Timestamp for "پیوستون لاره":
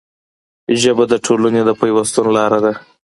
1.79-2.59